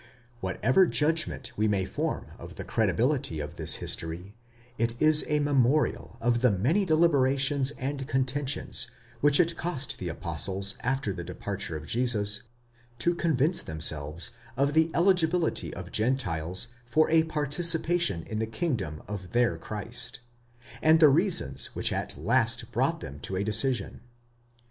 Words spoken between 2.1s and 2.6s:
JESUS AS THE MESSIAH, 303 of